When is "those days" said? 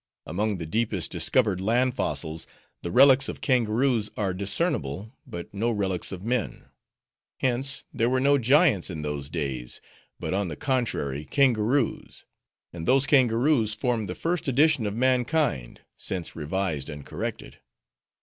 9.03-9.79